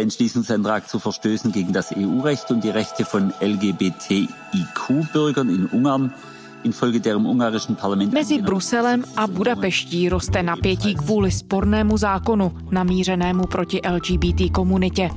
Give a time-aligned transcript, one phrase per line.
[0.00, 6.14] der Entschließungsantrag zu Verstößen gegen das EU-Recht und die Rechte von LGBTIQ-Bürgern in Ungarn
[8.12, 15.10] Mezi Bruselem a Budapeští roste napětí kvůli spornému zákonu namířenému proti LGBT komunitě.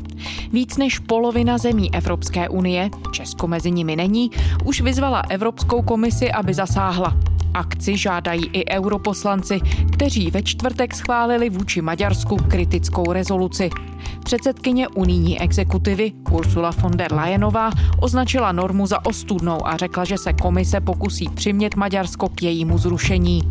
[0.51, 4.31] Víc než polovina zemí Evropské unie, Česko mezi nimi není,
[4.65, 7.32] už vyzvala Evropskou komisi, aby zasáhla.
[7.54, 9.59] Akci žádají i europoslanci,
[9.93, 13.70] kteří ve čtvrtek schválili vůči Maďarsku kritickou rezoluci.
[14.23, 17.70] Předsedkyně unijní exekutivy Ursula von der Leyenová
[18.02, 23.41] označila normu za ostudnou a řekla, že se komise pokusí přimět Maďarsko k jejímu zrušení.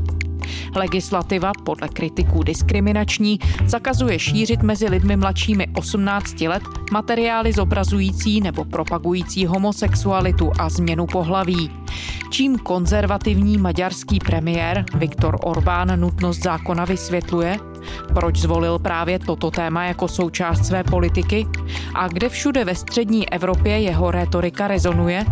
[0.77, 9.46] Legislativa podle kritiků diskriminační zakazuje šířit mezi lidmi mladšími 18 let materiály zobrazující nebo propagující
[9.46, 11.70] homosexualitu a změnu pohlaví.
[12.30, 17.59] Čím konzervativní maďarský premiér Viktor Orbán nutnost zákona vysvětluje,
[18.15, 21.46] proč zvolil právě toto téma jako součást své politiky
[21.95, 25.24] a kde všude ve střední Evropě jeho rétorika rezonuje?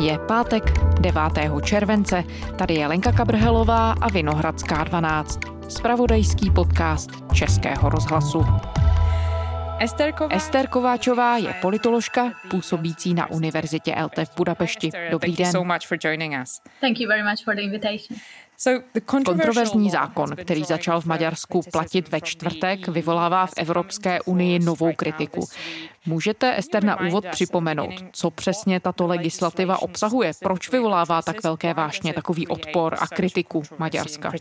[0.00, 0.62] Je pátek
[1.00, 1.22] 9.
[1.64, 2.24] července,
[2.58, 8.46] tady je Lenka Kabrhelová a Vinohradská 12, spravodajský podcast Českého rozhlasu.
[10.30, 14.90] Ester Kováčová je politoložka působící na Univerzitě ELTE v Budapešti.
[15.10, 15.52] Dobrý den.
[19.04, 25.46] Kontroverzní zákon, který začal v Maďarsku platit ve čtvrtek, vyvolává v Evropské unii novou kritiku.
[26.06, 30.32] Můžete, Ester, na úvod připomenout, co přesně tato legislativa obsahuje?
[30.42, 34.32] Proč vyvolává tak velké vášně, takový odpor a kritiku Maďarska?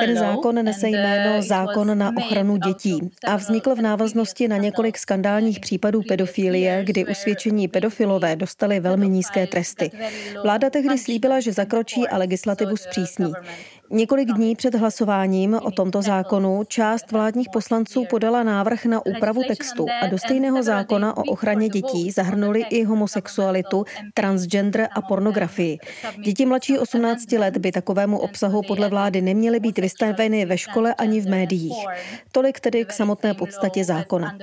[0.00, 4.98] Ten zákon nese jméno uh, Zákon na ochranu dětí a vznikl v návaznosti na několik
[4.98, 9.90] skandálních případů pedofilie, kdy usvědčení pedofilové dostali velmi nízké tresty.
[10.42, 13.32] Vláda tehdy slíbila, že zakročí a legislativu zpřísní.
[13.94, 19.86] Několik dní před hlasováním o tomto zákonu část vládních poslanců podala návrh na úpravu textu
[20.02, 25.78] a do stejného zákona o ochraně dětí zahrnuli i homosexualitu, transgender a pornografii.
[26.24, 31.20] Děti mladší 18 let by takovému obsahu podle vlády neměly být vystaveny ve škole ani
[31.20, 31.86] v médiích.
[32.32, 34.38] Tolik tedy k samotné podstatě zákona.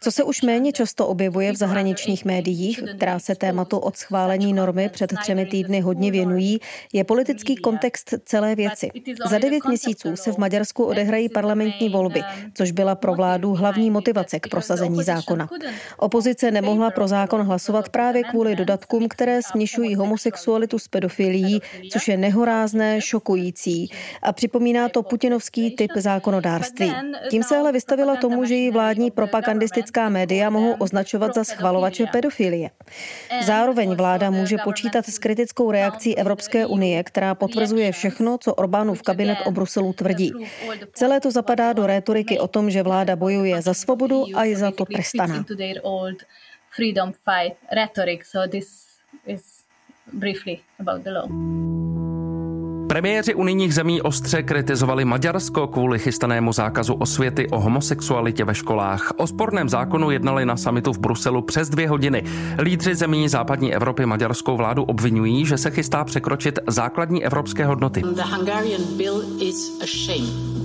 [0.00, 4.88] Co se už méně často objevuje v zahraničních médiích, která se tématu od schválení normy
[4.88, 6.58] před třemi týdny hodně věnují,
[6.92, 8.93] je politický kontext celé věci.
[9.28, 12.22] Za devět měsíců se v Maďarsku odehrají parlamentní volby,
[12.54, 15.48] což byla pro vládu hlavní motivace k prosazení zákona.
[15.96, 21.60] Opozice nemohla pro zákon hlasovat právě kvůli dodatkům, které směšují homosexualitu s pedofilií,
[21.92, 23.90] což je nehorázné, šokující.
[24.22, 26.94] a připomíná to putinovský typ zákonodárství.
[27.30, 32.70] Tím se ale vystavila tomu, že ji vládní propagandistická média mohou označovat za schvalovače pedofilie.
[33.42, 39.02] Zároveň vláda může počítat s kritickou reakcí Evropské unie, která potvrzuje všechno, co Orbán Orbánův
[39.02, 40.32] kabinet o Bruselu tvrdí.
[40.92, 44.70] Celé to zapadá do rétoriky o tom, že vláda bojuje za svobodu a je za
[44.70, 45.44] to trestaná.
[50.12, 51.83] briefly about the law.
[52.94, 59.12] Premiéři unijních zemí ostře kritizovali Maďarsko kvůli chystanému zákazu osvěty o homosexualitě ve školách.
[59.16, 62.24] O sporném zákonu jednali na samitu v Bruselu přes dvě hodiny.
[62.58, 68.02] Lídři zemí západní Evropy maďarskou vládu obvinují, že se chystá překročit základní evropské hodnoty.
[68.02, 70.63] The Hungarian bill is a shame.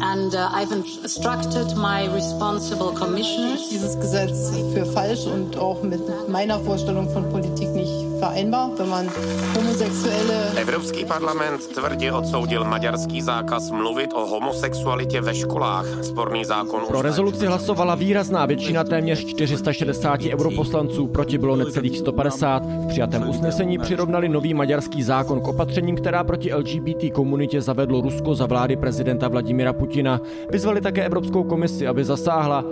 [0.00, 3.68] And uh, I've instructed my responsible commissioners.
[3.68, 9.08] Dieses Gesetz für falsch und auch mit meiner Vorstellung von Politik nicht vereinbar, wenn man
[9.56, 10.52] homosexuelle...
[10.56, 15.86] Evropský parlament tvrdě odsoudil maďarský zákaz mluvit o homosexualitě ve školách.
[16.02, 16.80] Sporný zákon...
[16.88, 22.62] Pro rezoluci hlasovala výrazná většina téměř 460 europoslanců, proti bylo necelých 150.
[22.66, 28.34] V přijatém usnesení přirovnali nový maďarský zákon k opatřením, která proti LGBT komunitě zavedlo Rusko
[28.34, 29.89] za vlády prezidenta Vladimira Putina.
[30.50, 32.64] Vyzvali také Evropskou komisi, aby zasáhla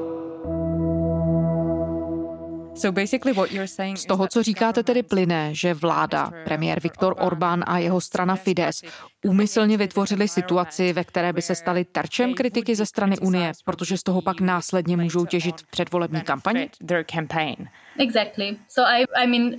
[3.94, 8.82] z toho, co říkáte, tedy plyne, že vláda, premiér Viktor Orbán a jeho strana Fides
[9.24, 14.02] úmyslně vytvořili situaci, ve které by se stali terčem kritiky ze strany Unie, protože z
[14.02, 16.70] toho pak následně můžou těžit v předvolební kampani?
[17.98, 18.56] Exactly.
[18.68, 19.56] So I, I mean,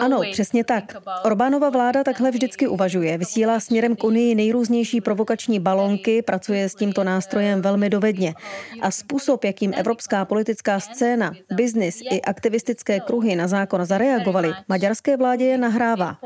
[0.00, 0.96] ano, přesně tak.
[1.24, 3.18] Orbánova vláda takhle vždycky uvažuje.
[3.18, 8.34] Vysílá směrem k Unii nejrůznější provokační balonky, pracuje s tímto nástrojem velmi dovedně.
[8.80, 15.44] A způsob, jakým evropská politická scéna, biznis i aktivistické kruhy na zákon zareagovali, maďarské vládě
[15.44, 16.16] je nahrává.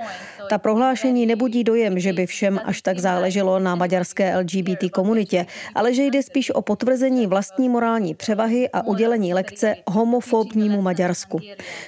[0.51, 5.95] Ta prohlášení nebudí dojem, že by všem až tak záleželo na maďarské LGBT komunitě, ale
[5.95, 11.41] že jde spíš o potvrzení vlastní morální převahy a udělení lekce homofobnímu Maďarsku.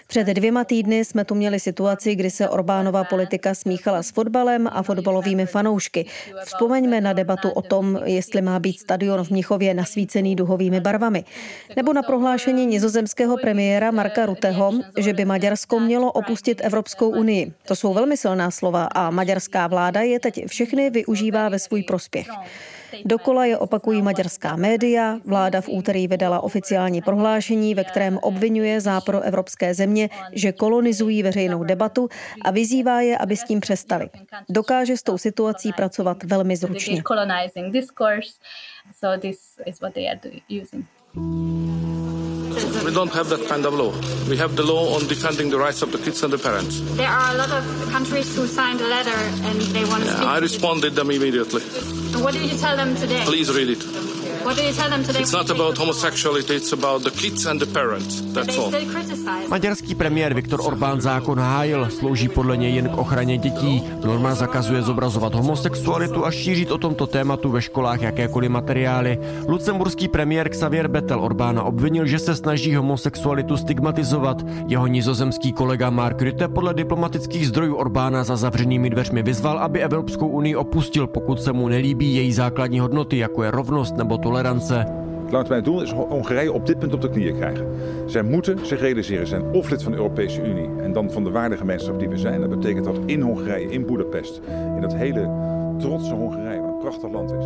[0.06, 4.68] Před dvěma týdny jsme tu měli připomněli situaci, kdy se Orbánova politika smíchala s fotbalem
[4.72, 6.06] a fotbalovými fanoušky.
[6.44, 11.24] Vzpomeňme na debatu o tom, jestli má být stadion v Mnichově nasvícený duhovými barvami.
[11.76, 17.52] Nebo na prohlášení nizozemského premiéra Marka Ruteho, že by Maďarsko mělo opustit Evropskou unii.
[17.64, 22.28] To jsou velmi silná slova a maďarská vláda je teď všechny využívá ve svůj prospěch.
[23.04, 25.18] Dokola je opakují maďarská média.
[25.24, 32.08] Vláda v úterý vydala oficiální prohlášení, ve kterém obvinuje západoevropské země, že kolonizují veřejnou debatu
[32.44, 34.08] a vyzývá je, aby s tím přestali.
[34.48, 37.02] Dokáže s tou situací pracovat velmi zručně.
[42.84, 43.92] We don't have that kind of law.
[44.28, 46.80] We have the law on defending the rights of the kids and the parents.
[46.96, 50.24] There are a lot of countries who signed a letter and they want to yeah.
[50.24, 51.62] I responded them immediately.
[52.14, 53.22] And what did you tell them today?
[53.24, 54.17] Please read it.
[54.38, 58.22] It's not about homosexuality, it's about the kids and the parents.
[58.32, 58.72] That's all.
[59.48, 63.82] Maďarský premiér Viktor Orbán zákon hájil, slouží podle něj jen k ochraně dětí.
[64.04, 69.18] Norma zakazuje zobrazovat homosexualitu a šířit o tomto tématu ve školách jakékoliv materiály.
[69.48, 74.44] Lucemburský premiér Xavier Bettel Orbána obvinil, že se snaží homosexualitu stigmatizovat.
[74.66, 80.28] Jeho nizozemský kolega Mark Rutte podle diplomatických zdrojů Orbána za zavřenými dveřmi vyzval, aby Evropskou
[80.28, 84.74] unii opustil, pokud se mu nelíbí její základní hodnoty, jako je rovnost nebo tolerance.
[85.30, 87.66] Lange termijn doel is Hongarije op dit punt op de knieën krijgen.
[88.06, 91.30] Zij moeten zich realiseren, zijn of lid van de Europese Unie en dan van de
[91.30, 92.40] waardegemeenschap die we zijn.
[92.40, 94.40] Dat betekent dat in Hongarije, in Boedapest,
[94.74, 95.30] in dat hele
[95.78, 97.44] trotse Hongarije, wat een prachtig land is,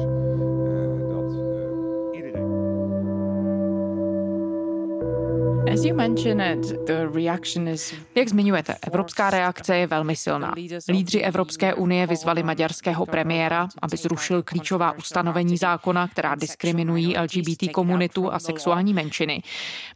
[8.14, 10.54] Jak zmiňujete, evropská reakce je velmi silná.
[10.88, 18.32] Lídři Evropské unie vyzvali maďarského premiéra, aby zrušil klíčová ustanovení zákona, která diskriminují LGBT komunitu
[18.32, 19.42] a sexuální menšiny.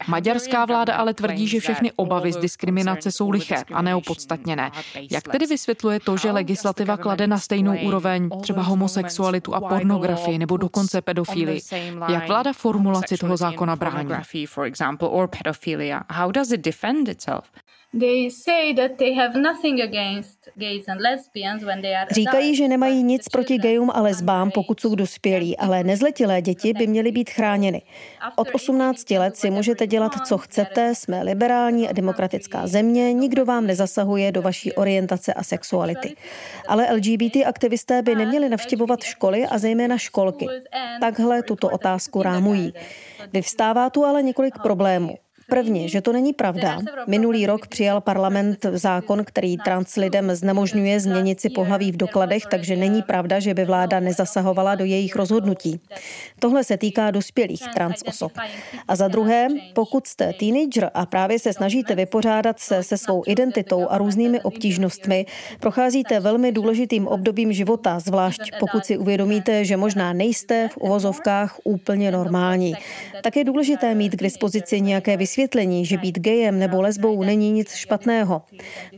[0.09, 4.71] Maďarská vláda ale tvrdí, že všechny obavy z diskriminace jsou liché a neopodstatněné.
[5.11, 10.57] Jak tedy vysvětluje to, že legislativa klade na stejnou úroveň třeba homosexualitu a pornografii nebo
[10.57, 11.61] dokonce pedofílii?
[12.09, 14.11] Jak vláda formulaci toho zákona brání?
[15.57, 16.03] Pedophilia.
[16.09, 17.45] How does it defend itself?
[22.11, 26.87] Říkají, že nemají nic proti gejům a lesbám, pokud jsou dospělí, ale nezletilé děti by
[26.87, 27.83] měly být chráněny.
[28.37, 33.67] Od 18 let si můžete dělat, co chcete, jsme liberální a demokratická země, nikdo vám
[33.67, 36.17] nezasahuje do vaší orientace a sexuality.
[36.69, 40.47] Ale LGBT aktivisté by neměli navštěvovat školy a zejména školky.
[41.01, 42.73] Takhle tuto otázku rámují.
[43.33, 45.17] Vyvstává tu ale několik problémů.
[45.49, 46.79] Prvně, že to není pravda.
[47.07, 52.77] Minulý rok přijal parlament zákon, který trans lidem znemožňuje změnit si pohlaví v dokladech, takže
[52.77, 55.81] není pravda, že by vláda nezasahovala do jejich rozhodnutí.
[56.39, 58.33] Tohle se týká dospělých trans osob.
[58.89, 63.89] A za druhé, pokud jste teenager a právě se snažíte vypořádat se se svou identitou
[63.89, 65.27] a různými obtížnostmi,
[65.61, 72.11] procházíte velmi důležitým obdobím života, zvlášť pokud si uvědomíte, že možná nejste v uvozovkách úplně
[72.11, 72.75] normální.
[73.23, 77.53] Tak je důležité mít k dispozici nějaké vysvětlení vysvětlení, že být gejem nebo lesbou není
[77.53, 78.43] nic špatného.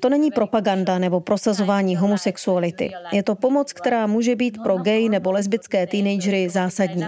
[0.01, 2.91] To není propaganda nebo prosazování homosexuality.
[3.13, 7.05] Je to pomoc, která může být pro gej nebo lesbické teenagery zásadní.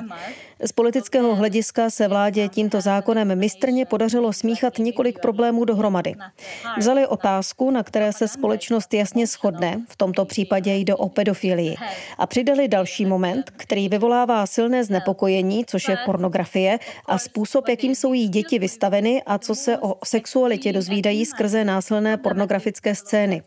[0.65, 6.15] Z politického hlediska se vládě tímto zákonem mistrně podařilo smíchat několik problémů dohromady.
[6.79, 11.75] Vzali otázku, na které se společnost jasně shodne, v tomto případě jde o pedofilii,
[12.19, 18.13] a přidali další moment, který vyvolává silné znepokojení, což je pornografie a způsob, jakým jsou
[18.13, 23.43] jí děti vystaveny a co se o sexualitě dozvídají skrze násilné pornografické scény.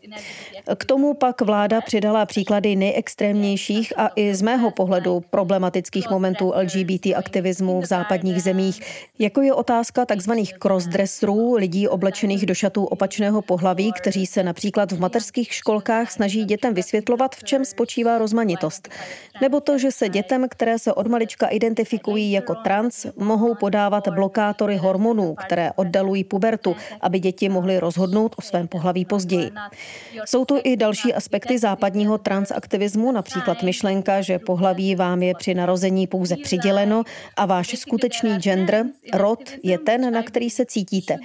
[0.76, 7.03] K tomu pak vláda přidala příklady nejextrémnějších a i z mého pohledu problematických momentů LGBT
[7.12, 8.80] aktivismu v západních zemích,
[9.18, 10.32] jako je otázka tzv.
[10.58, 16.74] crossdresserů, lidí oblečených do šatů opačného pohlaví, kteří se například v mateřských školkách snaží dětem
[16.74, 18.88] vysvětlovat, v čem spočívá rozmanitost.
[19.42, 24.76] Nebo to, že se dětem, které se od malička identifikují jako trans, mohou podávat blokátory
[24.76, 29.50] hormonů, které oddalují pubertu, aby děti mohly rozhodnout o svém pohlaví později.
[30.24, 36.06] Jsou to i další aspekty západního transaktivismu, například myšlenka, že pohlaví vám je při narození
[36.06, 36.93] pouze přiděleno
[37.36, 38.84] a váš skutečný gender,
[39.14, 41.16] rod, je ten, na který se cítíte.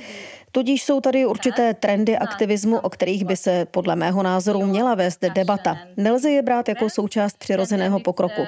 [0.51, 5.21] Tudíž jsou tady určité trendy aktivismu, o kterých by se podle mého názoru měla vést
[5.33, 5.77] debata.
[5.97, 8.41] Nelze je brát jako součást přirozeného pokroku.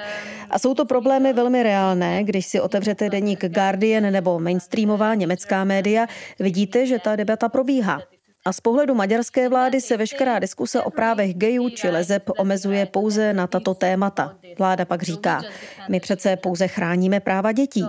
[0.49, 6.07] A jsou to problémy velmi reálné, když si otevřete deník Guardian nebo mainstreamová německá média,
[6.39, 8.01] vidíte, že ta debata probíhá.
[8.45, 13.33] A z pohledu maďarské vlády se veškerá diskuse o právech gejů či lezeb omezuje pouze
[13.33, 14.36] na tato témata.
[14.60, 15.41] Vláda pak říká,
[15.89, 17.86] my přece pouze chráníme práva dětí.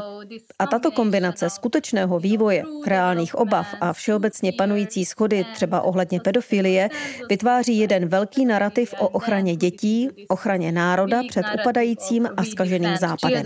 [0.59, 6.88] A tato kombinace skutečného vývoje, reálných obav a všeobecně panující schody třeba ohledně pedofilie
[7.28, 13.42] vytváří jeden velký narrativ o ochraně dětí, ochraně národa před upadajícím a skaženým západem.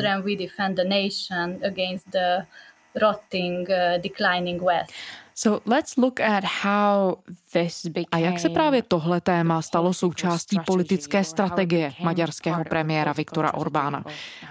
[5.37, 7.19] So let's look at how
[8.11, 14.05] a jak se právě tohle téma stalo součástí politické strategie maďarského premiéra Viktora Orbána?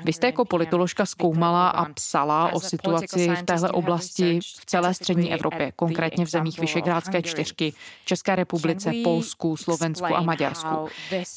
[0.03, 5.33] Vy jste jako politoložka zkoumala a psala o situaci v téhle oblasti v celé střední
[5.33, 7.73] Evropě, konkrétně v zemích Vyšegrádské čtyřky,
[8.05, 10.87] České republice, Polsku, Slovensku a Maďarsku.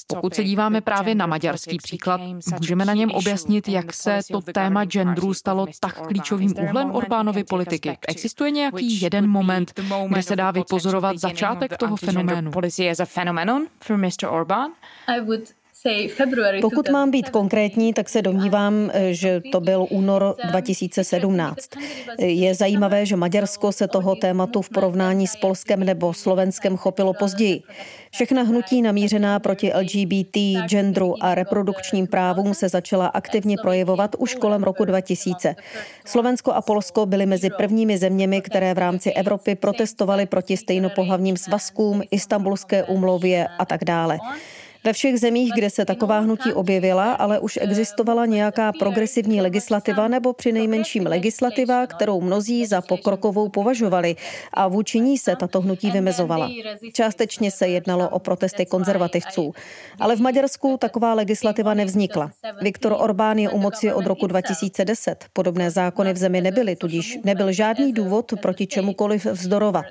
[0.07, 2.21] Pokud se díváme právě na maďarský příklad,
[2.61, 7.99] můžeme na něm objasnit, jak se to téma genderu stalo tak klíčovým úhlem Orbánovy politiky.
[8.09, 12.51] Existuje nějaký jeden moment, kde se dá vypozorovat začátek začátek toho fenoménu.
[12.51, 14.31] Policy as a phenomenon for Mr.
[14.31, 14.71] Orbán?
[15.09, 15.55] I would
[16.61, 21.69] pokud mám být konkrétní, tak se domnívám, že to byl únor 2017.
[22.19, 27.63] Je zajímavé, že Maďarsko se toho tématu v porovnání s Polskem nebo Slovenskem chopilo později.
[28.11, 30.37] Všechna hnutí namířená proti LGBT,
[30.69, 35.55] genderu a reprodukčním právům se začala aktivně projevovat už kolem roku 2000.
[36.05, 42.03] Slovensko a Polsko byly mezi prvními zeměmi, které v rámci Evropy protestovaly proti stejnopohlavním svazkům,
[42.11, 44.19] istambulské úmluvě a tak dále.
[44.85, 50.33] Ve všech zemích, kde se taková hnutí objevila, ale už existovala nějaká progresivní legislativa nebo
[50.33, 54.17] při nejmenším legislativa, kterou mnozí za pokrokovou považovali
[54.55, 56.51] a vůči ní se tato hnutí vymezovala.
[56.93, 59.53] Částečně se jednalo o protesty konzervativců.
[60.01, 62.31] Ale v Maďarsku taková legislativa nevznikla.
[62.63, 65.25] Viktor Orbán je u moci od roku 2010.
[65.33, 69.85] Podobné zákony v zemi nebyly, tudíž nebyl žádný důvod proti čemukoliv vzdorovat.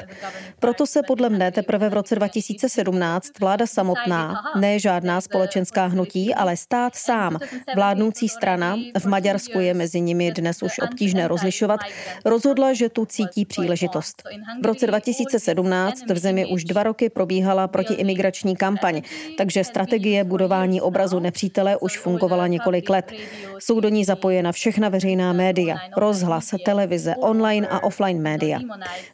[0.60, 6.57] Proto se podle mne teprve v roce 2017 vláda samotná, ne žádná společenská hnutí, ale
[6.57, 7.39] stát sám,
[7.75, 11.79] vládnoucí strana, v Maďarsku je mezi nimi dnes už obtížné rozlišovat,
[12.25, 14.24] rozhodla, že tu cítí příležitost.
[14.62, 19.01] V roce 2017 v zemi už dva roky probíhala protiimigrační kampaň,
[19.38, 23.12] takže strategie budování obrazu nepřítele už fungovala několik let.
[23.60, 28.60] Jsou do ní zapojena všechna veřejná média, rozhlas, televize, online a offline média.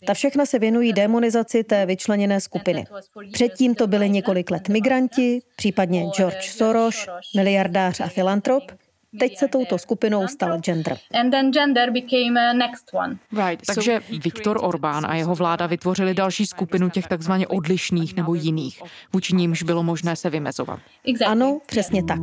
[0.06, 2.86] Ta všechna se věnují demonizaci té vyčleněné skupiny.
[3.34, 8.64] Předtím to byly několik let migranti, případně George Soros, miliardář a filantrop,
[9.20, 10.98] Teď se touto skupinou stal gender.
[13.48, 13.66] Right.
[13.66, 18.82] Takže Viktor Orbán a jeho vláda vytvořili další skupinu těch takzvaně odlišných nebo jiných,
[19.14, 20.80] vůči nímž bylo možné se vymezovat.
[21.26, 22.22] Ano, přesně tak.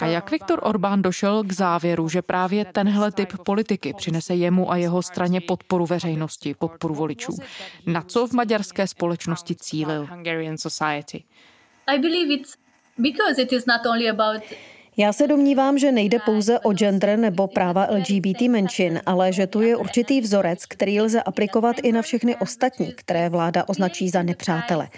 [0.00, 4.76] A jak Viktor Orbán došel k závěru, že právě tenhle typ politiky přinese jemu a
[4.76, 7.32] jeho straně podporu veřejnosti, podporu voličů?
[7.86, 10.08] Na co v maďarské společnosti cílil?
[11.86, 12.54] I believe it's
[12.98, 14.42] because it is not only about
[15.00, 19.60] já se domnívám, že nejde pouze o gender nebo práva LGBT menšin, ale že tu
[19.60, 24.88] je určitý vzorec, který lze aplikovat i na všechny ostatní, které vláda označí za nepřátele.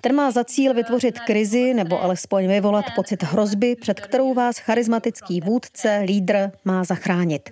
[0.00, 5.40] Ten má za cíl vytvořit krizi nebo alespoň vyvolat pocit hrozby, před kterou vás charismatický
[5.40, 7.50] vůdce, lídr má zachránit.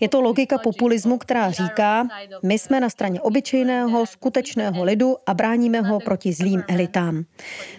[0.00, 2.08] Je to logika populismu, která říká,
[2.42, 7.24] my jsme na straně obyčejného, skutečného lidu a bráníme ho proti zlým elitám.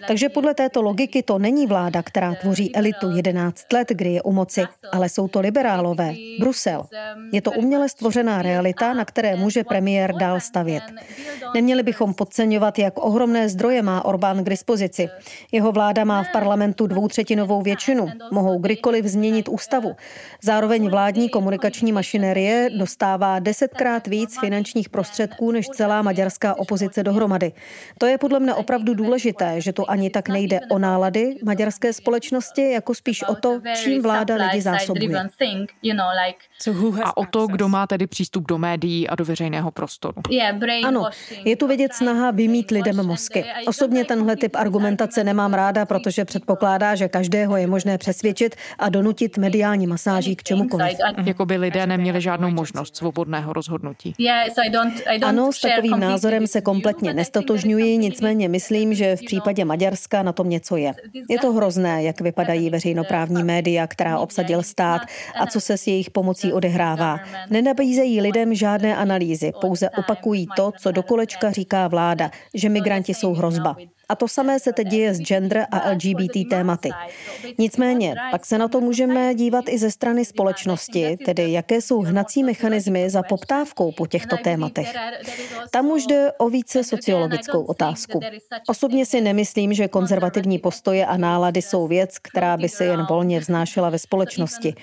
[0.08, 4.32] Takže podle této logiky to není vláda, která tvoří elitu 11 let, kdy je u
[4.32, 6.82] moci, ale jsou to liberálové, Brusel.
[7.32, 10.82] Je to uměle stvořená realita, na které může premiér dál stavět.
[11.54, 15.08] Neměli bychom podceňovat, jak ohromné zdroje má Orbán k dispozici.
[15.52, 18.08] Jeho vláda má v parlamentu dvoutřetinovou většinu.
[18.32, 19.96] Mohou kdykoliv změnit ústavu.
[20.42, 27.52] Zároveň vládní komunikační mašinérie dostává desetkrát víc finančních prostředků než celá maďarská opozice dohromady.
[27.98, 32.70] To je podle mne opravdu důležité, že to ani tak nejde o nálady maďarské společnosti,
[32.70, 35.22] jako spíš o to, čím vláda lidi zásobuje.
[37.04, 40.22] A o to, kdo má tedy přístup do médií a do veřejného prostoru.
[40.86, 41.06] Ano,
[41.44, 43.44] je tu vidět snaha vymít lidem mozky.
[43.66, 49.38] Osobně tenhle typ argumentace nemám ráda, protože předpokládá, že každého je možné přesvědčit a donutit
[49.38, 50.98] mediální masáží k čemukoliv.
[51.24, 54.14] Jako by lidé neměli žádnou možnost svobodného rozhodnutí.
[55.22, 60.48] Ano, s takovým názorem se kompletně nestotožňuji, nicméně myslím, že v případě Maďarska na tom
[60.48, 60.92] něco je.
[61.30, 65.00] Je to hrozné, jak vypadají veřejnoprávní hlavní média, která obsadil stát
[65.40, 67.18] a co se s jejich pomocí odehrává.
[67.50, 73.34] Nenabízejí lidem žádné analýzy, pouze opakují to, co do kolečka říká vláda, že migranti jsou
[73.34, 73.76] hrozba.
[74.08, 76.90] A to samé se teď děje s gender a LGBT tématy.
[77.58, 82.44] Nicméně, pak se na to můžeme dívat i ze strany společnosti, tedy jaké jsou hnací
[82.44, 84.94] mechanismy za poptávkou po těchto tématech.
[85.70, 88.20] Tam už jde o více sociologickou otázku.
[88.68, 93.40] Osobně si nemyslím, že konzervativní postoje a nálady jsou věc, která by se jen volně
[93.40, 94.74] vznášela ve společnosti.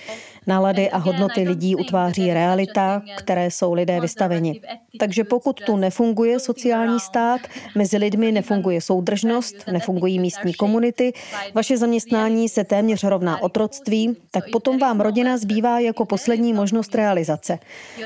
[0.48, 4.62] Nálady a hodnoty lidí utváří realita, které jsou lidé vystaveni.
[5.00, 7.41] Takže pokud tu nefunguje sociální stát,
[7.75, 11.13] mezi lidmi nefunguje soudržnost, nefungují místní komunity,
[11.53, 17.60] vaše zaměstnání se téměř rovná otroctví, tak potom vám rodina zbývá jako poslední možnost realizace.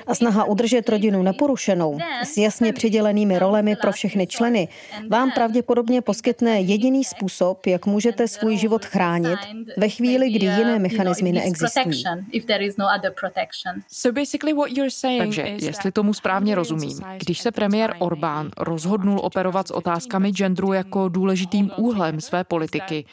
[0.07, 4.67] A snaha udržet rodinu neporušenou, s jasně přidělenými rolemi pro všechny členy,
[5.09, 9.39] vám pravděpodobně poskytne jediný způsob, jak můžete svůj život chránit
[9.77, 13.83] ve chvíli, kdy jiné mechanismy neexistují if there is no other protection.
[13.87, 19.19] So basically what you're saying Takže, jestli tomu správně rozumím, když se premiér Orbán rozhodnul
[19.23, 23.05] operovat s otázkami genderu jako důležitým úhlem své politiky,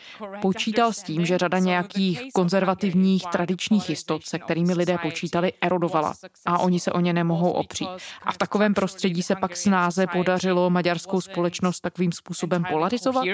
[0.43, 6.15] počítal s tím, že řada nějakých konzervativních tradičních jistot, se kterými lidé počítali, erodovala
[6.47, 7.89] a oni se o ně nemohou opřít.
[8.23, 13.25] A v takovém prostředí se pak snáze podařilo maďarskou společnost takovým způsobem polarizovat?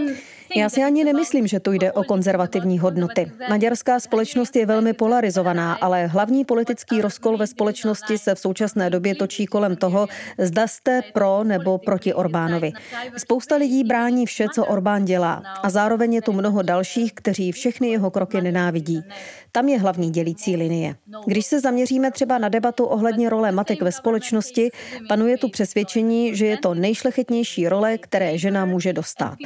[0.00, 0.16] Uh,
[0.56, 3.32] Já si ani nemyslím, že tu jde o konzervativní hodnoty.
[3.48, 9.14] Maďarská společnost je velmi polarizovaná, ale hlavní politický rozkol ve společnosti se v současné době
[9.14, 12.72] točí kolem toho, zda jste pro nebo proti Orbánovi.
[13.16, 17.88] Spousta lidí brání vše, co Orbán dělá a zároveň je tu mnoho dalších, kteří všechny
[17.88, 19.02] jeho kroky nenávidí.
[19.52, 20.94] Tam je hlavní dělící linie.
[21.26, 24.70] Když se zaměříme třeba na debatu ohledně role matek ve společnosti,
[25.08, 29.36] panuje tu přesvědčení, že je to nejšlechetnější role, které žena může dostat.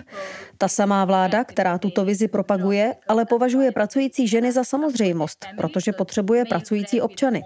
[0.58, 6.44] Ta samá vláda, která tuto vizi propaguje, ale považuje pracující ženy za samozřejmost, protože potřebuje
[6.44, 7.42] pracující občany.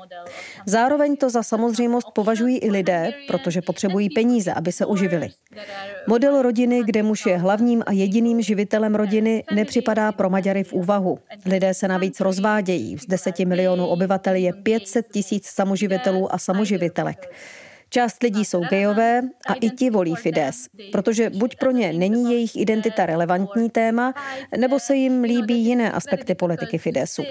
[0.67, 5.29] Zároveň to za samozřejmost považují i lidé, protože potřebují peníze, aby se uživili.
[6.07, 11.19] Model rodiny, kde muž je hlavním a jediným živitelem rodiny, nepřipadá pro Maďary v úvahu.
[11.47, 12.99] Lidé se navíc rozvádějí.
[12.99, 17.35] Z 10 milionů obyvatel je 500 tisíc samoživitelů a samoživitelek.
[17.91, 22.57] Část lidí jsou gejové a i ti volí Fides, protože buď pro ně není jejich
[22.57, 24.15] identita relevantní téma,
[24.57, 27.23] nebo se jim líbí jiné aspekty politiky Fidesu.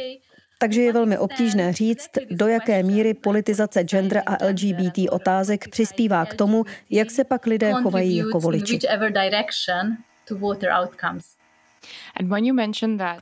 [0.60, 6.34] Takže je velmi obtížné říct, do jaké míry politizace gender a LGBT otázek přispívá k
[6.34, 8.80] tomu, jak se pak lidé chovají jako voliči.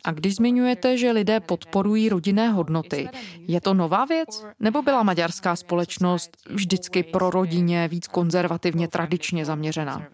[0.03, 4.45] A když zmiňujete, že lidé podporují rodinné hodnoty, je to nová věc?
[4.59, 10.07] Nebo byla maďarská společnost vždycky pro rodině víc konzervativně tradičně zaměřená?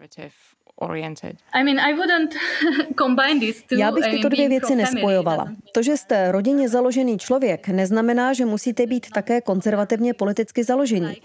[3.78, 5.52] Já bych tyto dvě věci nespojovala.
[5.72, 11.16] To, že jste rodině založený člověk, neznamená, že musíte být také konzervativně politicky založení.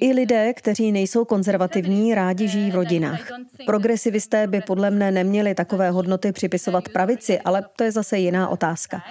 [0.00, 3.28] I lidé, kteří nejsou konzervativní, rádi žijí v rodinách.
[3.66, 9.02] Progresivisté by podle mne neměli takové hodnoty připisovat pravici, ale to je zase jiná otázka.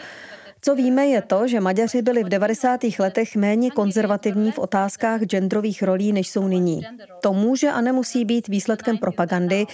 [0.63, 2.80] Co víme je to, že Maďaři byli v 90.
[3.00, 6.82] letech méně konzervativní v otázkách genderových rolí, než jsou nyní.
[7.21, 9.65] To může a nemusí být výsledkem propagandy.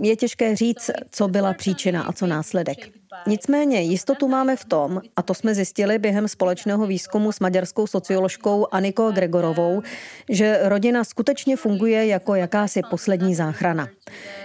[0.00, 2.99] Je těžké říct, co byla příčina a co následek.
[3.26, 8.66] Nicméně jistotu máme v tom, a to jsme zjistili během společného výzkumu s maďarskou socioložkou
[8.70, 9.82] Aniko Gregorovou,
[10.28, 13.88] že rodina skutečně funguje jako jakási poslední záchrana.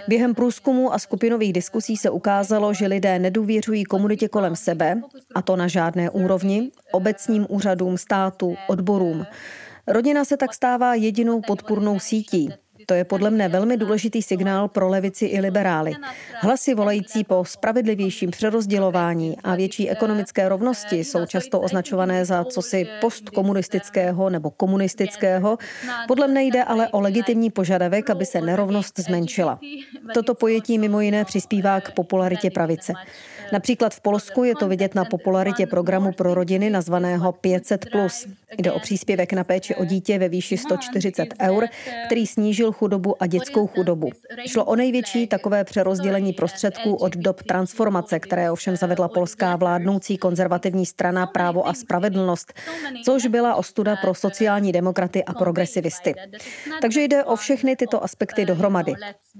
[0.08, 5.00] Během průzkumu a skupinových diskusí se ukázalo, že lidé nedůvěřují komunitě kolem sebe,
[5.34, 9.26] a to na žádné úrovni, obecním úřadům, státu, odborům.
[9.86, 12.50] Rodina se tak stává jedinou podpůrnou sítí,
[12.86, 15.92] to je podle mne velmi důležitý signál pro levici i liberály.
[16.40, 24.30] Hlasy volající po spravedlivějším přerozdělování a větší ekonomické rovnosti jsou často označované za cosi postkomunistického
[24.30, 25.58] nebo komunistického.
[26.08, 29.60] Podle mne jde ale o legitimní požadavek, aby se nerovnost zmenšila.
[30.14, 32.92] Toto pojetí mimo jiné přispívá k popularitě pravice.
[33.52, 38.28] Například v Polsku je to vidět na popularitě programu pro rodiny nazvaného 500+.
[38.58, 41.66] Jde o příspěvek na péči o dítě ve výši 140 eur,
[42.06, 44.10] který snížil chudobu a dětskou chudobu.
[44.46, 50.86] Šlo o největší takové přerozdělení prostředků od dob transformace, které ovšem zavedla polská vládnoucí konzervativní
[50.86, 52.52] strana Právo a spravedlnost,
[53.04, 56.14] což byla ostuda pro sociální demokraty a progresivisty.
[56.82, 58.92] Takže jde o všechny tyto aspekty dohromady.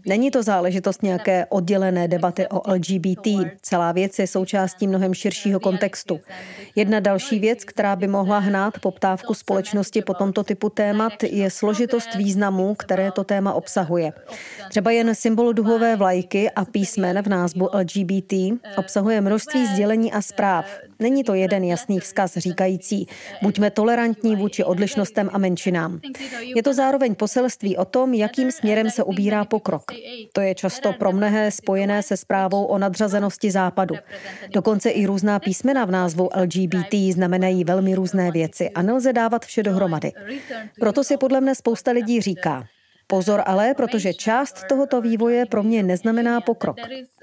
[0.07, 3.27] Není to záležitost nějaké oddělené debaty o LGBT.
[3.63, 6.21] Celá věc je součástí mnohem širšího kontextu.
[6.77, 11.51] Jedna další věc, která by mohla hnát po poptávku společnosti po tomto typu témat, je
[11.51, 14.13] složitost významů, které to téma obsahuje.
[14.69, 18.33] Třeba jen symbol duhové vlajky a písmen v názvu LGBT
[18.77, 20.65] obsahuje množství sdělení a zpráv.
[20.99, 23.07] Není to jeden jasný vzkaz říkající,
[23.43, 26.01] buďme tolerantní vůči odlišnostem a menšinám.
[26.57, 29.85] Je to zároveň poselství o tom, jakým směrem se ubírá pokrok.
[30.33, 33.95] To je často pro mnohé spojené se zprávou o nadřazenosti západu.
[34.53, 39.63] Dokonce i různá písmena v názvu LGBT znamenají velmi různé věci a nelze dávat vše
[39.63, 40.13] dohromady.
[40.81, 42.65] Proto si podle mne spousta lidí říká,
[43.09, 46.77] Pozor ale, protože část tohoto vývoje pro mě neznamená pokrok.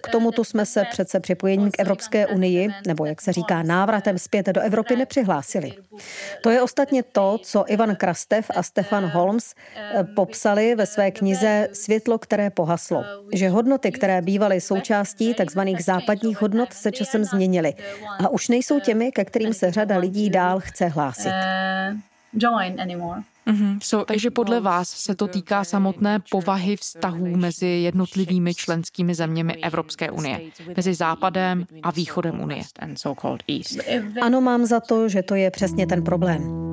[0.04, 4.46] K tomuto jsme se přece připojením k Evropské unii, nebo jak se říká návratem zpět
[4.48, 5.72] do Evropy, nepřihlásili.
[6.41, 11.69] To je ostatně to, co Ivan Krastev a Stefan Holmes eh, popsali ve své knize
[11.74, 13.04] Světlo, které pohaslo.
[13.34, 15.60] Že hodnoty, které bývaly součástí tzv.
[15.80, 17.74] západních hodnot, se časem změnily
[18.19, 21.34] a už nejsou těmi, ke kterým se řada lidí dál chce hlásit.
[23.47, 23.77] Mm-hmm.
[23.84, 30.12] So, takže podle vás se to týká samotné povahy vztahů mezi jednotlivými členskými zeměmi Evropské
[30.12, 30.41] unie,
[30.77, 32.63] mezi Západem a Východem unie.
[34.21, 36.72] Ano, mám za to, že to je přesně ten problém.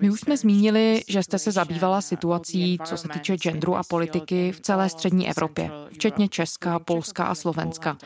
[0.00, 4.52] My už jsme zmínili, že jste se zabývala situací, co se týče genderu a politiky
[4.52, 7.96] v celé střední Evropě, včetně Česka, Polska a Slovenska.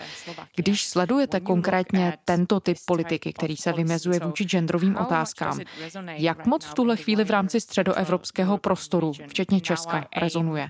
[0.56, 5.60] Když sledujete konkrétně tento typ politiky, který se vymezuje vůči genderovým otázkám,
[6.06, 10.68] jak moc v tuhle chvíli v rámci středoevropského prostoru, včetně Česka, rezonuje?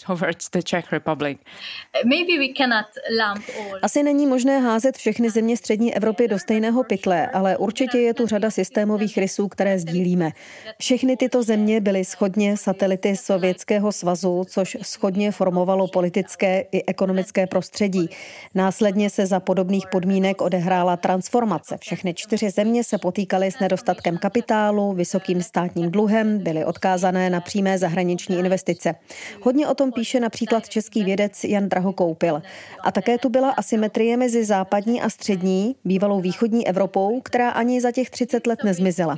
[3.83, 8.27] Asi není možné házet všechny země střední Evropy do stejného pytle, ale určitě je tu
[8.27, 10.31] řada systémových rysů, které sdílíme.
[10.79, 17.04] Všechny tyto země byly schodně satelity Sovětského svazu, což schodně formovalo politické i ekonomické
[17.47, 18.09] prostředí.
[18.55, 21.79] Následně se za podobných podmínek odehrála transformace.
[21.81, 27.79] Všechny čtyři země se potýkaly s nedostatkem kapitálu, vysokým státním dluhem, byly odkázané na přímé
[27.79, 28.95] zahraniční investice.
[29.43, 32.43] Hodně o tom píše například český vědec Jan Drahokoupil.
[32.85, 37.93] A také tu byla asymetrie mezi západní a střední, bývalou východní Evropou, která ani za
[37.93, 39.17] těch 30 let nezmizela.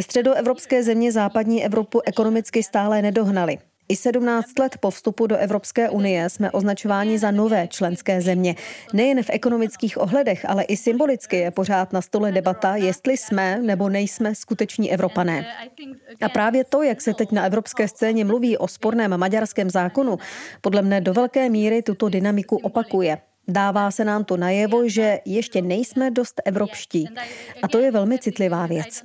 [0.00, 3.58] Středoevropské země západní Evropu ekonomicky stále nedohnaly.
[3.88, 8.54] I 17 let po vstupu do Evropské unie jsme označováni za nové členské země.
[8.92, 13.88] Nejen v ekonomických ohledech, ale i symbolicky je pořád na stole debata, jestli jsme nebo
[13.88, 15.46] nejsme skuteční Evropané.
[16.20, 20.18] A právě to, jak se teď na evropské scéně mluví o sporném maďarském zákonu,
[20.60, 23.18] podle mne do velké míry tuto dynamiku opakuje.
[23.48, 27.08] Dává se nám to najevo, že ještě nejsme dost evropští.
[27.62, 29.02] A to je velmi citlivá věc.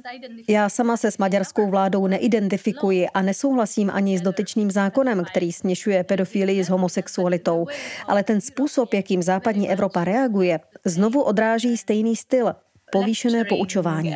[0.48, 6.04] Já sama se s maďarskou vládou neidentifikuji a nesouhlasím ani s dotyčným zákonem, který směšuje
[6.04, 7.68] pedofilii s homosexualitou.
[8.08, 12.56] Ale ten způsob, jakým západní Evropa reaguje, znovu odráží stejný styl
[12.92, 14.16] povýšené poučování.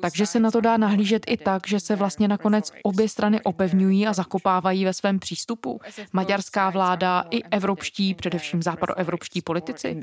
[0.00, 4.06] Takže se na to dá nahlížet i tak, že se vlastně nakonec obě strany opevňují
[4.06, 5.80] a zakopávají ve svém přístupu.
[6.12, 10.00] Maďarská vláda i evropští, především západoevropští politici.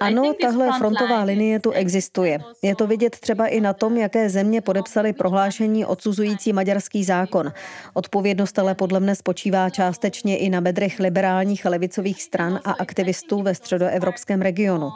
[0.00, 2.38] Ano, tahle frontová linie tu existuje.
[2.62, 7.52] Je to vidět třeba i na tom, jaké země podepsaly prohlášení odsuzující maďarský zákon.
[7.94, 13.42] Odpovědnost ale podle mne spočívá částečně i na bedrech liberálních a levicových stran a aktivistů
[13.42, 14.90] ve středoevropském regionu.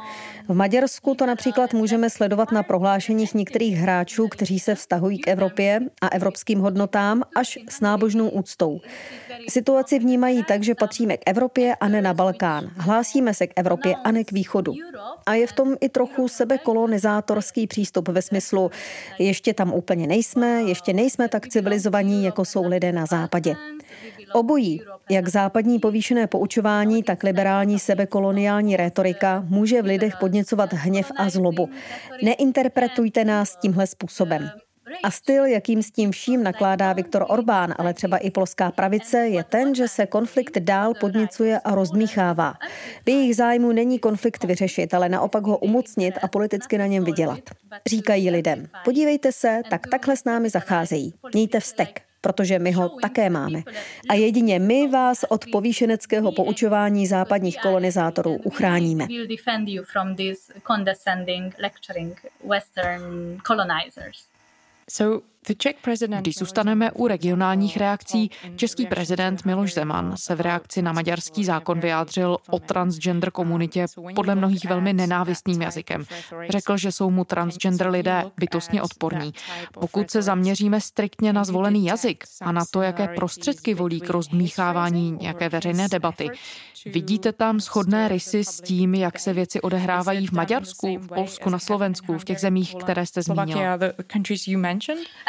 [0.49, 5.81] V Maďarsku to například můžeme sledovat na prohlášeních některých hráčů, kteří se vztahují k Evropě
[6.03, 8.81] a evropským hodnotám až s nábožnou úctou.
[9.49, 12.71] Situaci vnímají tak, že patříme k Evropě a ne na Balkán.
[12.77, 14.73] Hlásíme se k Evropě a ne k východu.
[15.27, 18.71] A je v tom i trochu sebekolonizátorský přístup ve smyslu,
[19.19, 23.55] ještě tam úplně nejsme, ještě nejsme tak civilizovaní, jako jsou lidé na západě.
[24.33, 31.31] Obojí, jak západní povýšené poučování, tak liberální sebekoloniální rétorika může v lidech podněcovat hněv a
[31.31, 31.69] zlobu.
[32.23, 34.51] Neinterpretujte nás tímhle způsobem.
[35.03, 39.45] A styl, jakým s tím vším nakládá Viktor Orbán, ale třeba i polská pravice, je
[39.45, 42.55] ten, že se konflikt dál podněcuje a rozdmíchává.
[43.07, 47.41] V jejich zájmu není konflikt vyřešit, ale naopak ho umocnit a politicky na něm vydělat.
[47.87, 51.15] Říkají lidem, podívejte se, tak takhle s námi zacházejí.
[51.35, 53.63] Mějte vztek, protože my ho také máme.
[54.09, 59.07] A jedině my vás od povýšeneckého poučování západních kolonizátorů uchráníme.
[66.21, 71.81] Když zůstaneme u regionálních reakcí, český prezident Miloš Zeman se v reakci na maďarský zákon
[71.81, 76.05] vyjádřil o transgender komunitě podle mnohých velmi nenávistným jazykem.
[76.51, 79.33] Řekl, že jsou mu transgender lidé bytostně odporní.
[79.73, 85.13] Pokud se zaměříme striktně na zvolený jazyk a na to, jaké prostředky volí k rozdmíchávání
[85.21, 86.29] nějaké veřejné debaty,
[86.87, 91.59] vidíte tam shodné rysy s tím, jak se věci odehrávají v Maďarsku, v Polsku, na
[91.59, 93.61] Slovensku, v těch zemích, které jste zmínila?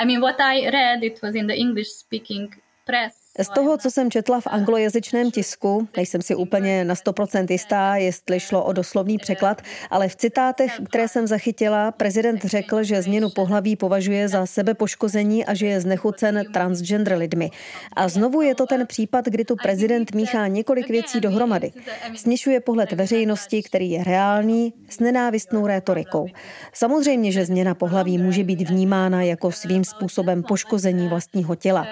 [0.02, 2.52] I mean, what I read, it was in the English speaking
[2.88, 3.21] press.
[3.40, 8.40] Z toho, co jsem četla v anglojazyčném tisku, nejsem si úplně na 100% jistá, jestli
[8.40, 13.76] šlo o doslovný překlad, ale v citátech, které jsem zachytila, prezident řekl, že změnu pohlaví
[13.76, 17.50] považuje za sebepoškození a že je znechucen transgender lidmi.
[17.96, 21.72] A znovu je to ten případ, kdy tu prezident míchá několik věcí dohromady.
[22.16, 26.28] Směšuje pohled veřejnosti, který je reálný, s nenávistnou rétorikou.
[26.74, 31.88] Samozřejmě, že změna pohlaví může být vnímána jako svým způsobem poškození vlastního těla.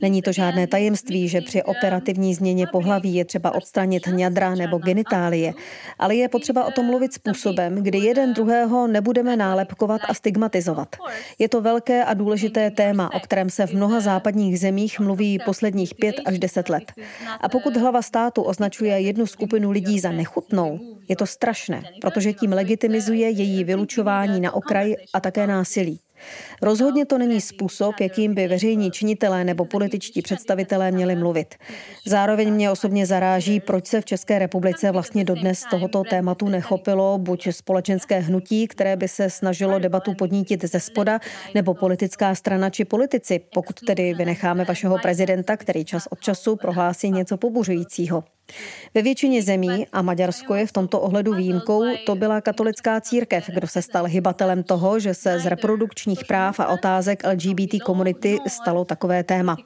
[0.00, 4.78] Není to žádné tajemství tajemství, že při operativní změně pohlaví je třeba odstranit hňadra nebo
[4.78, 5.52] genitálie,
[5.98, 10.96] ale je potřeba o tom mluvit způsobem, kdy jeden druhého nebudeme nálepkovat a stigmatizovat.
[11.38, 15.94] Je to velké a důležité téma, o kterém se v mnoha západních zemích mluví posledních
[15.94, 16.92] pět až deset let.
[17.40, 22.52] A pokud hlava státu označuje jednu skupinu lidí za nechutnou, je to strašné, protože tím
[22.52, 26.00] legitimizuje její vylučování na okraj a také násilí.
[26.62, 31.54] Rozhodně to není způsob, jakým by veřejní činitelé nebo političtí představitelé měli mluvit.
[32.06, 37.48] Zároveň mě osobně zaráží, proč se v České republice vlastně dodnes tohoto tématu nechopilo buď
[37.50, 41.20] společenské hnutí, které by se snažilo debatu podnítit ze spoda,
[41.54, 47.10] nebo politická strana či politici, pokud tedy vynecháme vašeho prezidenta, který čas od času prohlásí
[47.10, 48.24] něco pobuřujícího.
[48.94, 53.66] Ve většině zemí, a Maďarsko je v tomto ohledu výjimkou, to byla katolická církev, kdo
[53.66, 59.24] se stal hybatelem toho, že se z reprodukčních práv a otázek LGBT komunity stalo takové
[59.24, 59.56] téma.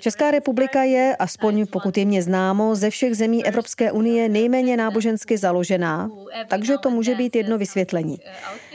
[0.00, 5.38] Česká republika je, aspoň pokud je mě známo, ze všech zemí Evropské unie nejméně nábožensky
[5.38, 6.10] založená,
[6.48, 8.18] takže to může být jedno vysvětlení.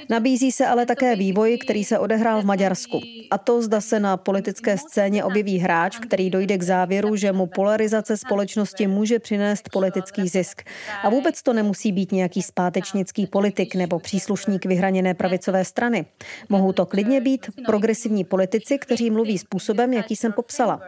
[0.10, 3.02] Nabízí se ale také vývoj, který se odehrál v Maďarsku.
[3.32, 7.46] A to zda se na politické scéně objeví hráč, který dojde k závěru, že mu
[7.46, 10.62] polarizace společnosti může přinést politický zisk.
[11.04, 16.06] A vůbec to nemusí být nějaký zpátečnický politik nebo příslušník vyhraněné pravicové strany.
[16.50, 20.82] Mohou to klidně být progresivní politici, kteří mluví způsobem, jaký jsem popsala.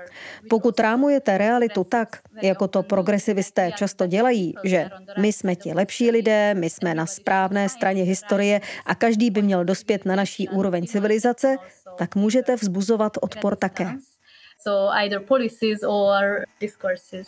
[0.49, 6.53] Pokud rámujete realitu tak, jako to progresivisté často dělají, že my jsme ti lepší lidé,
[6.53, 11.56] my jsme na správné straně historie a každý by měl dospět na naší úroveň civilizace,
[11.98, 13.91] tak můžete vzbuzovat odpor také.
[14.63, 17.28] So either policies or discourses.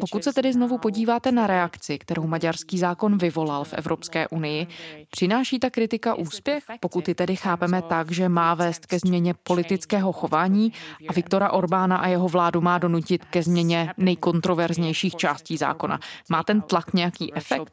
[0.00, 4.66] Pokud se tedy znovu podíváte na reakci, kterou maďarský zákon vyvolal v Evropské unii,
[5.10, 10.12] přináší ta kritika úspěch, pokud ji tedy chápeme tak, že má vést ke změně politického
[10.12, 10.72] chování
[11.08, 16.00] a Viktora Orbána a jeho vládu má donutit ke změně nejkontroverznějších částí zákona.
[16.30, 17.70] Má ten tlak nějaký efekt?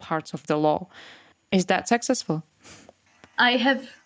[1.52, 2.42] Is that successful?
[3.38, 3.99] I have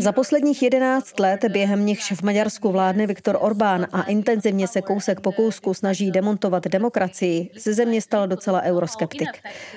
[0.00, 5.20] za posledních 11 let, během nichž v Maďarsku vládne Viktor Orbán a intenzivně se kousek
[5.20, 9.28] po kousku snaží demontovat demokracii, se země stal docela euroskeptik.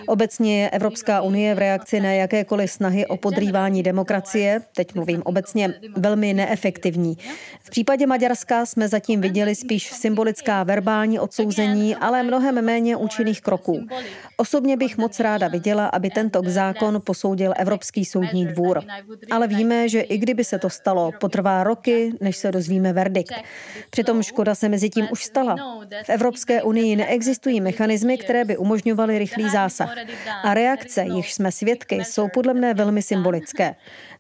[0.07, 5.73] Obecně je Evropská unie v reakci na jakékoliv snahy o podrývání demokracie, teď mluvím obecně,
[5.95, 7.17] velmi neefektivní.
[7.63, 13.87] V případě Maďarska jsme zatím viděli spíš symbolická verbální odsouzení, ale mnohem méně účinných kroků.
[14.37, 18.83] Osobně bych moc ráda viděla, aby tento zákon posoudil Evropský soudní dvůr.
[19.31, 23.33] Ale víme, že i kdyby se to stalo, potrvá roky, než se dozvíme verdikt.
[23.89, 25.55] Přitom škoda se mezi tím už stala.
[26.03, 29.95] V Evropské unii neexistují mechanismy, které by umožňovaly rychlý zásah.
[30.43, 33.75] A reakce, jichž jsme svědky, jsou podle mne velmi symbolické.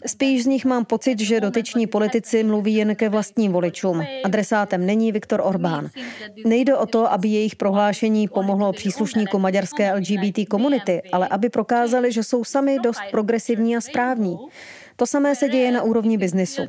[0.05, 4.03] Spíš z nich mám pocit, že dotyční politici mluví jen ke vlastním voličům.
[4.23, 5.89] Adresátem není Viktor Orbán.
[6.45, 12.23] Nejde o to, aby jejich prohlášení pomohlo příslušníkům maďarské LGBT komunity, ale aby prokázali, že
[12.23, 14.37] jsou sami dost progresivní a správní.
[14.99, 16.61] To samé se děje na úrovni biznisu.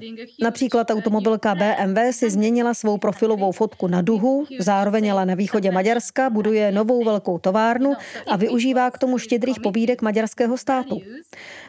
[0.42, 6.30] Například automobilka BMW si změnila svou profilovou fotku na duhu, zároveň ale na východě Maďarska
[6.30, 7.92] buduje novou velkou továrnu
[8.26, 11.00] a využívá k tomu štědrých pobídek maďarského státu.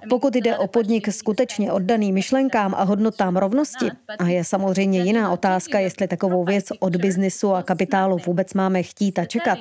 [0.09, 5.79] Pokud jde o podnik skutečně oddaný myšlenkám a hodnotám rovnosti, a je samozřejmě jiná otázka,
[5.79, 9.59] jestli takovou věc od biznisu a kapitálu vůbec máme chtít a čekat,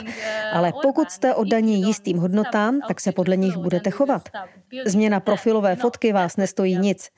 [0.52, 4.28] ale pokud jste oddaní jistým hodnotám, tak se podle nich budete chovat.
[4.86, 7.08] Změna profilové fotky vás nestojí nic.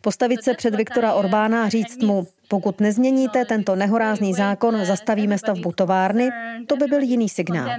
[0.00, 5.72] Postavit se před Viktora Orbána a říct mu, pokud nezměníte tento nehorázný zákon, zastavíme stavbu
[5.72, 6.30] továrny,
[6.66, 7.70] to by byl jiný signál.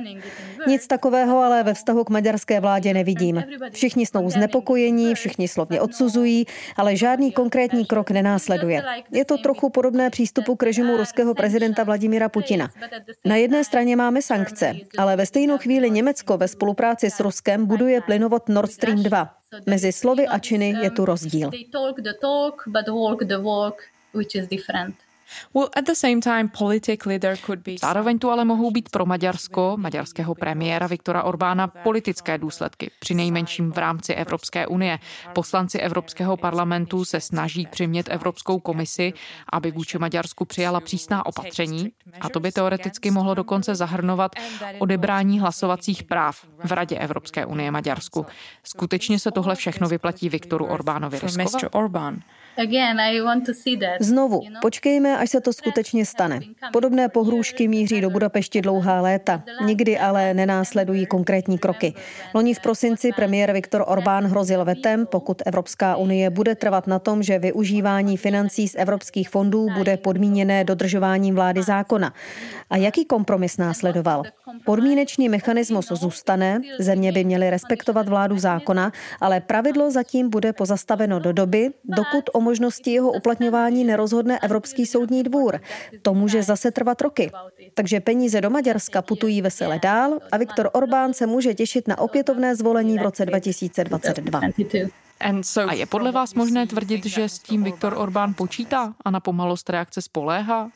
[0.67, 3.43] Nic takového ale ve vztahu k maďarské vládě nevidím.
[3.71, 8.83] Všichni jsou znepokojení, všichni slovně odsuzují, ale žádný konkrétní krok nenásleduje.
[9.11, 12.69] Je to trochu podobné přístupu k režimu ruského prezidenta Vladimira Putina.
[13.25, 18.01] Na jedné straně máme sankce, ale ve stejnou chvíli Německo ve spolupráci s Ruskem buduje
[18.01, 19.29] plynovod Nord Stream 2.
[19.65, 21.51] Mezi slovy a činy je tu rozdíl
[24.15, 24.95] which is different.
[25.53, 27.71] Well, at the same time, politically there could be...
[27.81, 33.71] Zároveň tu ale mohou být pro Maďarsko, maďarského premiéra Viktora Orbána, politické důsledky, při nejmenším
[33.71, 34.99] v rámci Evropské unie.
[35.33, 39.13] Poslanci Evropského parlamentu se snaží přimět Evropskou komisi,
[39.53, 44.31] aby vůči Maďarsku přijala přísná opatření, a to by teoreticky mohlo dokonce zahrnovat
[44.79, 48.25] odebrání hlasovacích práv v Radě Evropské unie Maďarsku.
[48.63, 51.73] Skutečně se tohle všechno vyplatí Viktoru Orbánovi riskovat?
[53.99, 56.39] Znovu, počkejme, až se to skutečně stane.
[56.73, 59.43] Podobné pohrůžky míří do Budapešti dlouhá léta.
[59.65, 61.93] Nikdy ale nenásledují konkrétní kroky.
[62.33, 67.23] Loni v prosinci premiér Viktor Orbán hrozil vetem, pokud Evropská unie bude trvat na tom,
[67.23, 72.13] že využívání financí z evropských fondů bude podmíněné dodržováním vlády zákona.
[72.69, 74.23] A jaký kompromis následoval?
[74.65, 81.33] Podmínečný mechanismus zůstane, země by měly respektovat vládu zákona, ale pravidlo zatím bude pozastaveno do
[81.33, 85.59] doby, dokud o možnosti jeho uplatňování nerozhodne Evropský soudní dvůr.
[86.01, 87.31] To může zase trvat roky.
[87.73, 92.55] Takže peníze do Maďarska putují vesele dál a Viktor Orbán se může těšit na opětovné
[92.55, 94.41] zvolení v roce 2022.
[95.67, 99.69] A je podle vás možné tvrdit, že s tím Viktor Orbán počítá a na pomalost
[99.69, 100.69] reakce spoléhá?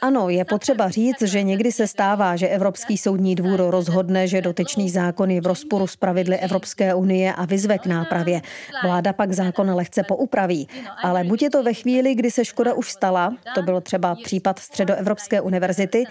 [0.00, 4.90] Ano, je potřeba říct, že někdy se stává, že Evropský soudní dvůr rozhodne, že dotyčný
[4.90, 8.40] zákon je v rozporu s pravidly Evropské unie a vyzve k nápravě.
[8.82, 10.68] Vláda pak zákon lehce poupraví.
[11.02, 14.58] Ale buď je to ve chvíli, kdy se škoda už stala, to byl třeba případ
[14.58, 16.04] Středoevropské univerzity,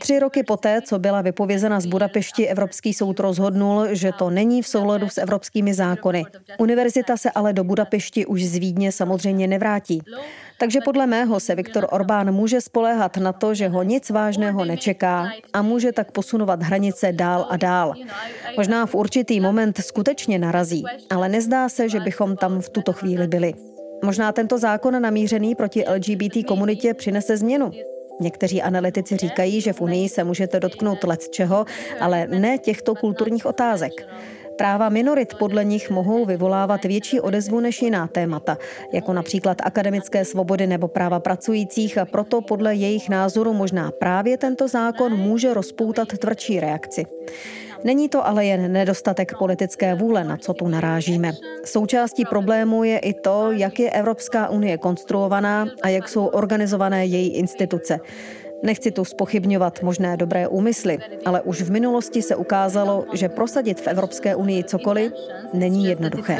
[0.00, 4.68] tři roky poté, co byla vypovězena z Budapešti, Evropský soud rozhodnul, že to není v
[4.68, 6.24] souladu s evropskými zákony.
[6.58, 10.02] Univerzita se ale do Budapešti už z Vídně samozřejmě nevrátí.
[10.62, 15.30] Takže podle mého se Viktor Orbán může spoléhat na to, že ho nic vážného nečeká
[15.52, 17.94] a může tak posunovat hranice dál a dál.
[18.56, 23.26] Možná v určitý moment skutečně narazí, ale nezdá se, že bychom tam v tuto chvíli
[23.26, 23.54] byli.
[24.04, 27.70] Možná tento zákon namířený proti LGBT komunitě přinese změnu.
[28.20, 31.64] Někteří analytici říkají, že v Unii se můžete dotknout let čeho,
[32.00, 33.92] ale ne těchto kulturních otázek.
[34.62, 38.58] Práva minorit podle nich mohou vyvolávat větší odezvu než jiná témata,
[38.92, 44.68] jako například akademické svobody nebo práva pracujících a proto podle jejich názoru možná právě tento
[44.68, 47.04] zákon může rozpoutat tvrdší reakci.
[47.84, 51.32] Není to ale jen nedostatek politické vůle, na co tu narážíme.
[51.64, 57.28] Součástí problému je i to, jak je Evropská unie konstruovaná a jak jsou organizované její
[57.28, 58.00] instituce.
[58.62, 63.86] Nechci tu spochybňovat možné dobré úmysly, ale už v minulosti se ukázalo, že prosadit v
[63.86, 65.12] Evropské unii cokoliv
[65.52, 66.38] není jednoduché.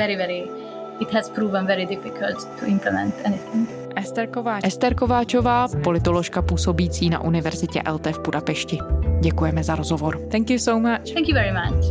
[4.65, 8.79] Ester Kováčová, politoložka působící na Univerzitě LT v Budapešti.
[9.21, 10.21] Děkujeme za rozhovor.
[10.31, 11.13] Thank you so much.
[11.15, 11.85] Thank you very much.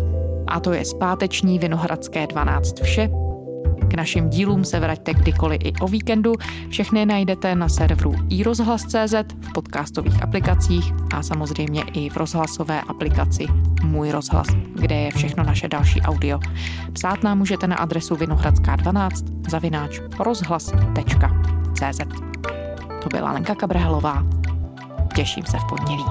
[0.48, 3.10] A to je zpáteční Vinohradské 12 vše.
[3.92, 6.34] K našim dílům se vraťte kdykoliv i o víkendu.
[6.70, 13.48] Všechny najdete na serveru iRozhlas.cz, v podcastových aplikacích a samozřejmě i v rozhlasové aplikaci
[13.84, 16.40] Můj rozhlas, kde je všechno naše další audio.
[16.94, 19.12] Psát nám můžete na adresu vinohradská12
[19.50, 22.00] zavináč rozhlas.cz.
[23.04, 24.24] To byla Lenka Kabrhelová.
[25.16, 26.06] Těším se v pondělí.